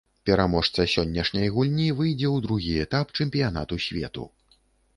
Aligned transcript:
Пераможца 0.27 0.85
сённяшняй 0.93 1.51
гульні 1.59 1.85
выйдзе 2.01 2.27
ў 2.31 2.47
другі 2.47 2.73
этап 2.89 3.15
чэмпіянату 3.21 3.81
свету. 3.89 4.29